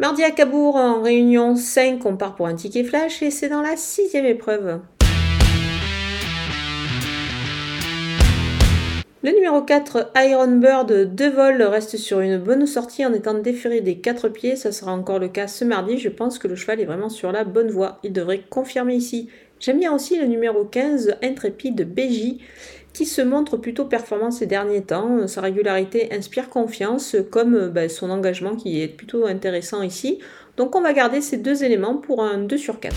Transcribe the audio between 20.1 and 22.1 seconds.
le numéro 15, Intrépide